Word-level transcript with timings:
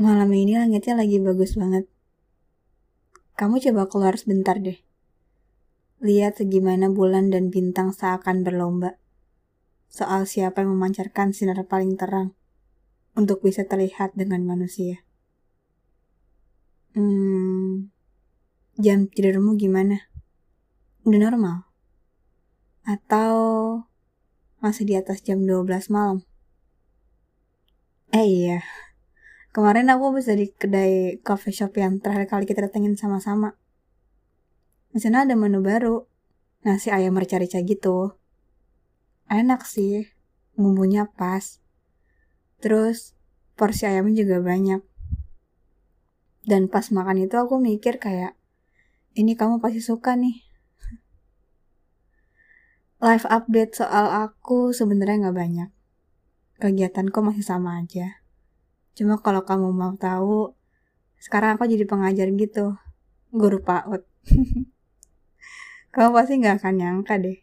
Malam 0.00 0.32
ini 0.32 0.56
langitnya 0.56 0.96
lagi 0.96 1.20
bagus 1.20 1.60
banget. 1.60 1.84
Kamu 3.36 3.60
coba 3.60 3.84
keluar 3.84 4.16
sebentar 4.16 4.56
deh. 4.56 4.80
Lihat 6.00 6.40
segimana 6.40 6.88
bulan 6.88 7.28
dan 7.28 7.52
bintang 7.52 7.92
seakan 7.92 8.40
berlomba. 8.40 8.96
Soal 9.92 10.24
siapa 10.24 10.64
yang 10.64 10.72
memancarkan 10.72 11.36
sinar 11.36 11.60
paling 11.68 12.00
terang 12.00 12.32
untuk 13.12 13.44
bisa 13.44 13.68
terlihat 13.68 14.16
dengan 14.16 14.40
manusia. 14.48 15.04
Hmm, 16.96 17.92
jam 18.80 19.04
tidurmu 19.04 19.60
gimana? 19.60 20.08
Udah 21.04 21.28
normal? 21.28 21.68
Atau 22.88 23.36
masih 24.64 24.88
di 24.88 24.96
atas 24.96 25.20
jam 25.20 25.44
12 25.44 25.92
malam? 25.92 26.24
Eh 28.16 28.24
iya, 28.24 28.64
Kemarin 29.50 29.90
aku 29.90 30.14
bisa 30.14 30.38
di 30.38 30.54
kedai 30.54 31.18
coffee 31.26 31.50
shop 31.50 31.74
yang 31.74 31.98
terakhir 31.98 32.30
kali 32.30 32.46
kita 32.46 32.70
datengin 32.70 32.94
sama-sama. 32.94 33.58
Di 34.94 35.02
sana 35.02 35.26
ada 35.26 35.34
menu 35.34 35.58
baru, 35.58 36.06
nasi 36.62 36.94
ayam 36.94 37.18
rica-rica 37.18 37.58
gitu. 37.58 38.14
Enak 39.26 39.66
sih, 39.66 40.06
bumbunya 40.54 41.10
pas. 41.10 41.58
Terus 42.62 43.18
porsi 43.58 43.90
ayamnya 43.90 44.22
juga 44.22 44.38
banyak. 44.38 44.86
Dan 46.46 46.70
pas 46.70 46.86
makan 46.94 47.26
itu 47.26 47.34
aku 47.34 47.58
mikir 47.58 47.98
kayak, 47.98 48.38
ini 49.18 49.34
kamu 49.34 49.58
pasti 49.58 49.82
suka 49.82 50.14
nih. 50.14 50.46
Live 53.02 53.26
update 53.26 53.82
soal 53.82 54.14
aku 54.14 54.70
sebenarnya 54.70 55.26
nggak 55.26 55.38
banyak. 55.42 55.70
Kegiatanku 56.62 57.18
masih 57.18 57.42
sama 57.42 57.82
aja 57.82 58.19
Cuma 58.96 59.18
kalau 59.22 59.42
kamu 59.46 59.70
mau 59.70 59.94
tahu, 59.96 60.54
sekarang 61.20 61.56
aku 61.56 61.68
jadi 61.68 61.84
pengajar 61.84 62.28
gitu. 62.34 62.76
Guru 63.30 63.62
PAUD. 63.62 64.02
kamu 65.94 66.08
pasti 66.14 66.32
nggak 66.38 66.56
akan 66.62 66.74
nyangka 66.78 67.14
deh. 67.18 67.38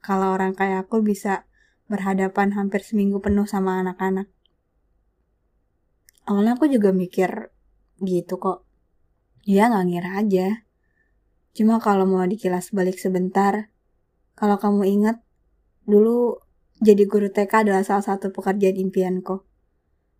Kalau 0.00 0.32
orang 0.32 0.56
kayak 0.56 0.88
aku 0.88 1.04
bisa 1.04 1.44
berhadapan 1.90 2.56
hampir 2.56 2.80
seminggu 2.80 3.20
penuh 3.20 3.44
sama 3.44 3.82
anak-anak. 3.84 4.30
Awalnya 6.24 6.56
aku 6.56 6.70
juga 6.70 6.94
mikir 6.94 7.50
gitu 8.00 8.38
kok. 8.38 8.64
Ya 9.44 9.68
nggak 9.68 9.84
ngira 9.90 10.10
aja. 10.20 10.48
Cuma 11.50 11.82
kalau 11.82 12.06
mau 12.06 12.22
dikilas 12.22 12.70
balik 12.70 12.96
sebentar, 12.96 13.74
kalau 14.38 14.56
kamu 14.56 14.86
ingat, 14.86 15.16
dulu 15.84 16.38
jadi 16.80 17.04
guru 17.04 17.28
TK 17.28 17.66
adalah 17.66 17.82
salah 17.84 18.06
satu 18.06 18.30
pekerjaan 18.32 18.78
impianku. 18.78 19.49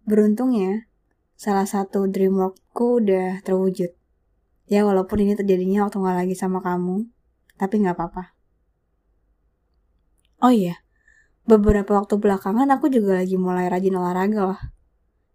Beruntungnya, 0.09 0.89
salah 1.37 1.65
satu 1.65 2.09
dreamworkku 2.09 3.01
udah 3.01 3.41
terwujud. 3.45 3.93
Ya 4.71 4.85
walaupun 4.85 5.25
ini 5.25 5.35
terjadinya 5.35 5.89
waktu 5.89 5.99
gak 5.99 6.19
lagi 6.25 6.35
sama 6.37 6.63
kamu, 6.63 7.09
tapi 7.57 7.81
gak 7.81 7.97
apa-apa. 7.97 8.37
Oh 10.41 10.53
iya, 10.53 10.81
beberapa 11.45 12.01
waktu 12.01 12.17
belakangan 12.17 12.69
aku 12.73 12.89
juga 12.89 13.21
lagi 13.21 13.37
mulai 13.37 13.69
rajin 13.69 13.97
olahraga 13.97 14.57
lah. 14.57 14.63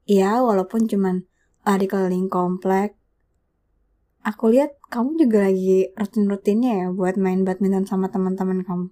Iya, 0.05 0.41
walaupun 0.41 0.85
cuman 0.85 1.25
lari 1.65 1.89
keliling 1.89 2.29
komplek. 2.29 2.93
Aku 4.25 4.49
lihat 4.53 4.77
kamu 4.89 5.17
juga 5.21 5.49
lagi 5.49 5.89
rutin-rutinnya 5.97 6.71
ya 6.85 6.87
buat 6.93 7.17
main 7.17 7.45
badminton 7.45 7.85
sama 7.89 8.09
teman-teman 8.09 8.61
kamu. 8.65 8.87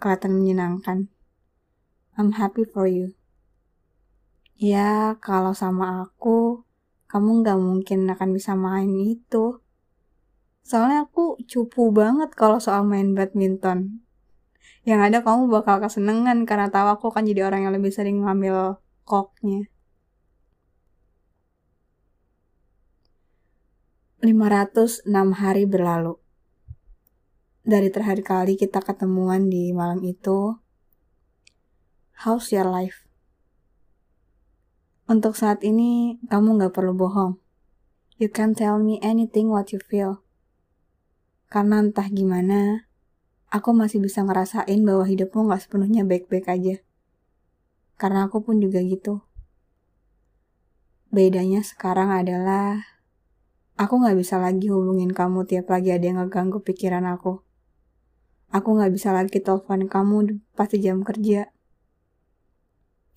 Kelihatan 0.00 0.32
menyenangkan. 0.36 0.98
I'm 2.16 2.36
happy 2.36 2.64
for 2.64 2.88
you. 2.88 3.17
Ya, 4.58 5.14
kalau 5.22 5.54
sama 5.54 6.02
aku, 6.02 6.66
kamu 7.06 7.30
nggak 7.46 7.58
mungkin 7.62 8.10
akan 8.10 8.30
bisa 8.34 8.58
main 8.58 8.90
itu. 8.98 9.62
Soalnya 10.66 11.06
aku 11.06 11.38
cupu 11.46 11.94
banget 11.94 12.34
kalau 12.34 12.58
soal 12.58 12.82
main 12.82 13.14
badminton. 13.14 14.02
Yang 14.82 15.00
ada 15.06 15.18
kamu 15.22 15.46
bakal 15.46 15.78
kesenengan 15.78 16.42
karena 16.42 16.68
tahu 16.74 16.90
aku 16.90 17.04
akan 17.14 17.24
jadi 17.30 17.46
orang 17.46 17.70
yang 17.70 17.74
lebih 17.78 17.94
sering 17.94 18.18
ngambil 18.26 18.82
koknya. 19.06 19.70
506 24.18 25.06
hari 25.38 25.64
berlalu. 25.70 26.18
Dari 27.62 27.88
terakhir 27.94 28.26
kali 28.26 28.58
kita 28.58 28.82
ketemuan 28.82 29.46
di 29.46 29.70
malam 29.70 30.02
itu, 30.02 30.58
how's 32.26 32.50
your 32.50 32.66
life? 32.66 33.07
Untuk 35.08 35.40
saat 35.40 35.64
ini, 35.64 36.20
kamu 36.28 36.60
gak 36.60 36.76
perlu 36.76 36.92
bohong. 36.92 37.40
You 38.20 38.28
can 38.28 38.52
tell 38.52 38.76
me 38.76 39.00
anything 39.00 39.48
what 39.48 39.72
you 39.72 39.80
feel. 39.80 40.20
Karena 41.48 41.80
entah 41.80 42.12
gimana, 42.12 42.84
aku 43.48 43.72
masih 43.72 44.04
bisa 44.04 44.20
ngerasain 44.20 44.84
bahwa 44.84 45.08
hidupmu 45.08 45.48
gak 45.48 45.64
sepenuhnya 45.64 46.04
baik-baik 46.04 46.44
aja. 46.52 46.84
Karena 47.96 48.28
aku 48.28 48.44
pun 48.44 48.60
juga 48.60 48.84
gitu. 48.84 49.24
Bedanya 51.08 51.64
sekarang 51.64 52.12
adalah, 52.12 52.84
aku 53.80 54.04
gak 54.04 54.12
bisa 54.12 54.36
lagi 54.36 54.68
hubungin 54.68 55.16
kamu 55.16 55.48
tiap 55.48 55.72
lagi 55.72 55.88
ada 55.88 56.04
yang 56.04 56.20
ngeganggu 56.20 56.60
pikiran 56.60 57.08
aku. 57.08 57.40
Aku 58.52 58.76
gak 58.76 58.92
bisa 58.92 59.16
lagi 59.16 59.40
telepon 59.40 59.88
kamu 59.88 60.44
pasti 60.52 60.84
jam 60.84 61.00
kerja. 61.00 61.48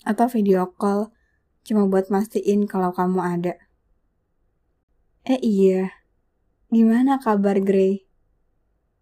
Atau 0.08 0.32
video 0.32 0.72
call 0.80 1.12
Cuma 1.62 1.86
buat 1.86 2.10
mastiin 2.10 2.66
kalau 2.66 2.90
kamu 2.90 3.22
ada. 3.22 3.54
Eh 5.22 5.38
iya, 5.46 5.94
gimana 6.74 7.22
kabar 7.22 7.62
Grey? 7.62 8.10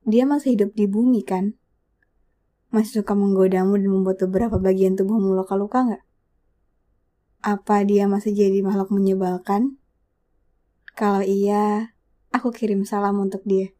Dia 0.03 0.27
masih 0.27 0.59
hidup 0.59 0.75
di 0.75 0.83
bumi 0.83 1.23
kan? 1.23 1.55
Masih 2.75 3.01
suka 3.01 3.15
menggodamu 3.15 3.79
dan 3.79 3.87
membuat 3.87 4.19
beberapa 4.27 4.59
bagian 4.59 4.99
tubuhmu 4.99 5.31
luka-luka 5.31 5.87
nggak? 5.87 6.03
Apa 7.39 7.87
dia 7.87 8.11
masih 8.11 8.35
jadi 8.35 8.59
makhluk 8.59 8.91
menyebalkan? 8.91 9.79
Kalau 10.91 11.23
iya, 11.23 11.95
aku 12.35 12.51
kirim 12.51 12.83
salam 12.83 13.23
untuk 13.23 13.39
dia. 13.47 13.71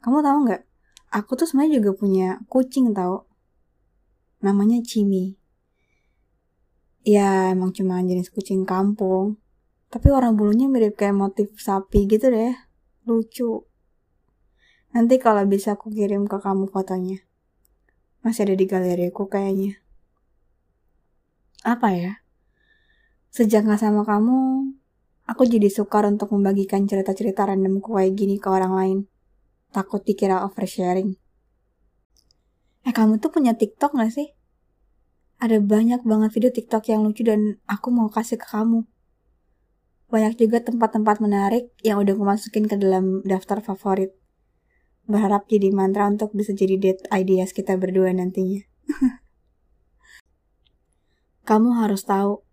Kamu 0.00 0.24
tahu 0.24 0.38
nggak? 0.48 0.62
Aku 1.12 1.36
tuh 1.36 1.44
sebenarnya 1.44 1.84
juga 1.84 1.92
punya 1.92 2.40
kucing 2.48 2.96
tahu. 2.96 3.28
Namanya 4.40 4.80
Cimi 4.80 5.39
ya 7.04 7.52
emang 7.52 7.72
cuma 7.72 8.00
jenis 8.04 8.28
kucing 8.28 8.68
kampung. 8.68 9.40
Tapi 9.90 10.06
warna 10.12 10.30
bulunya 10.30 10.70
mirip 10.70 10.94
kayak 10.94 11.16
motif 11.16 11.50
sapi 11.58 12.06
gitu 12.06 12.30
deh. 12.30 12.54
Lucu. 13.08 13.66
Nanti 14.94 15.18
kalau 15.18 15.42
bisa 15.46 15.74
aku 15.74 15.90
kirim 15.90 16.30
ke 16.30 16.38
kamu 16.38 16.70
fotonya. 16.70 17.22
Masih 18.22 18.46
ada 18.46 18.54
di 18.54 18.66
galeriku 18.68 19.26
kayaknya. 19.26 19.80
Apa 21.66 21.88
ya? 21.94 22.12
Sejak 23.30 23.66
gak 23.66 23.80
sama 23.80 24.02
kamu 24.02 24.70
aku 25.30 25.46
jadi 25.46 25.70
sukar 25.70 26.02
untuk 26.10 26.34
membagikan 26.34 26.90
cerita-cerita 26.90 27.46
randomku 27.46 27.94
kayak 27.94 28.14
gini 28.18 28.36
ke 28.42 28.50
orang 28.50 28.72
lain. 28.74 28.98
Takut 29.70 30.02
dikira 30.02 30.42
oversharing. 30.42 31.14
Eh 32.82 32.94
kamu 32.94 33.22
tuh 33.22 33.30
punya 33.30 33.54
tiktok 33.54 33.94
gak 33.94 34.10
sih 34.10 34.34
ada 35.40 35.56
banyak 35.56 36.04
banget 36.04 36.30
video 36.36 36.52
TikTok 36.52 36.92
yang 36.92 37.00
lucu 37.00 37.24
dan 37.24 37.56
aku 37.64 37.88
mau 37.88 38.12
kasih 38.12 38.36
ke 38.36 38.44
kamu. 38.44 38.84
Banyak 40.12 40.36
juga 40.36 40.60
tempat-tempat 40.60 41.16
menarik 41.24 41.72
yang 41.80 41.96
udah 41.96 42.12
aku 42.12 42.24
masukin 42.28 42.68
ke 42.68 42.76
dalam 42.76 43.24
daftar 43.24 43.64
favorit. 43.64 44.12
Berharap 45.08 45.48
jadi 45.48 45.72
mantra 45.72 46.12
untuk 46.12 46.36
bisa 46.36 46.52
jadi 46.52 46.76
date 46.76 47.08
ideas 47.08 47.56
kita 47.56 47.80
berdua 47.80 48.12
nantinya. 48.12 48.60
kamu 51.48 51.82
harus 51.82 52.04
tahu 52.04 52.44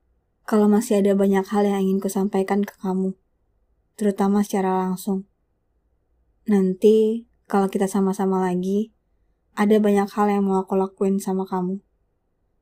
kalau 0.47 0.71
masih 0.71 1.03
ada 1.03 1.11
banyak 1.11 1.43
hal 1.43 1.67
yang 1.67 1.83
ingin 1.83 1.99
kusampaikan 1.99 2.63
ke 2.63 2.71
kamu, 2.79 3.19
terutama 3.99 4.47
secara 4.47 4.87
langsung. 4.87 5.27
Nanti, 6.47 7.27
kalau 7.51 7.67
kita 7.67 7.91
sama-sama 7.91 8.39
lagi, 8.39 8.95
ada 9.59 9.75
banyak 9.75 10.07
hal 10.07 10.31
yang 10.31 10.47
mau 10.47 10.63
aku 10.63 10.79
lakuin 10.79 11.19
sama 11.19 11.43
kamu 11.43 11.83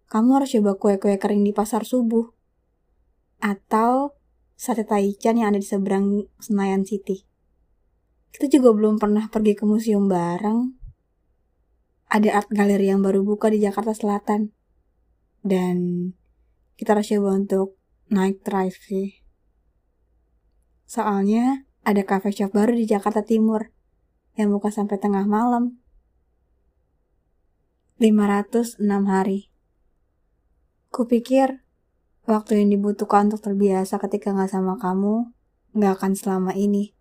kamu 0.10 0.42
harus 0.42 0.54
coba 0.54 0.78
kue-kue 0.78 1.18
kering 1.18 1.42
di 1.42 1.52
pasar 1.52 1.82
subuh. 1.82 2.30
Atau 3.42 4.16
sate 4.56 4.88
taichan 4.88 5.42
yang 5.42 5.52
ada 5.54 5.60
di 5.60 5.68
seberang 5.68 6.30
Senayan 6.40 6.88
City. 6.88 7.28
Kita 8.32 8.52
juga 8.52 8.76
belum 8.76 9.00
pernah 9.00 9.28
pergi 9.32 9.56
ke 9.56 9.64
museum 9.64 10.08
bareng. 10.12 10.76
Ada 12.12 12.44
art 12.44 12.50
gallery 12.52 12.92
yang 12.92 13.04
baru 13.04 13.24
buka 13.24 13.50
di 13.50 13.64
Jakarta 13.64 13.96
Selatan. 13.96 14.52
Dan 15.46 16.10
kita 16.76 16.96
harus 16.96 17.08
coba 17.08 17.30
untuk 17.36 17.80
naik 18.12 18.44
drive 18.44 18.76
sih. 18.76 19.24
Soalnya 20.86 21.66
ada 21.82 22.06
cafe 22.06 22.30
shop 22.30 22.54
baru 22.54 22.78
di 22.78 22.86
Jakarta 22.86 23.26
Timur 23.26 23.74
yang 24.36 24.52
buka 24.52 24.70
sampai 24.70 25.00
tengah 25.00 25.26
malam. 25.26 25.80
506 27.98 28.84
hari. 29.08 29.55
Kupikir 30.96 31.60
Waktu 32.24 32.64
yang 32.64 32.72
dibutuhkan 32.72 33.28
untuk 33.28 33.44
terbiasa 33.52 34.00
ketika 34.00 34.32
gak 34.32 34.48
sama 34.48 34.80
kamu, 34.80 35.28
gak 35.76 36.00
akan 36.00 36.16
selama 36.16 36.56
ini. 36.56 36.96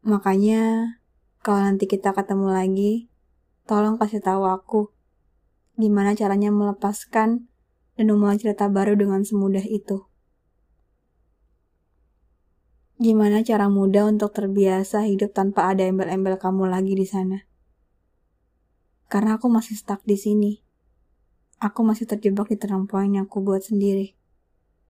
Makanya, 0.00 0.96
kalau 1.44 1.60
nanti 1.60 1.84
kita 1.84 2.16
ketemu 2.16 2.48
lagi, 2.56 3.12
tolong 3.68 4.00
kasih 4.00 4.24
tahu 4.24 4.48
aku 4.48 4.88
gimana 5.76 6.16
caranya 6.16 6.48
melepaskan 6.48 7.52
dan 8.00 8.04
memulai 8.08 8.40
cerita 8.40 8.72
baru 8.72 8.96
dengan 8.96 9.20
semudah 9.28 9.68
itu. 9.68 10.08
Gimana 12.96 13.44
cara 13.44 13.68
mudah 13.68 14.08
untuk 14.08 14.32
terbiasa 14.32 15.04
hidup 15.04 15.36
tanpa 15.36 15.68
ada 15.68 15.84
embel-embel 15.84 16.40
kamu 16.40 16.72
lagi 16.72 16.96
di 16.96 17.04
sana? 17.04 17.44
Karena 19.12 19.36
aku 19.36 19.52
masih 19.52 19.76
stuck 19.76 20.00
di 20.08 20.16
sini. 20.16 20.63
Aku 21.60 21.80
masih 21.86 22.06
terjebak 22.10 22.50
di 22.50 22.56
terang 22.58 22.86
poin 22.90 23.10
yang 23.10 23.26
aku 23.30 23.38
buat 23.42 23.62
sendiri. 23.62 24.14